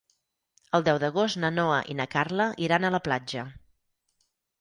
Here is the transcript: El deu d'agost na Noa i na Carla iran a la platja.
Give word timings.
El 0.77 0.85
deu 0.85 0.99
d'agost 1.03 1.37
na 1.43 1.51
Noa 1.57 1.75
i 1.95 1.97
na 1.99 2.07
Carla 2.13 2.47
iran 2.69 2.87
a 2.87 2.91
la 2.97 3.01
platja. 3.09 3.45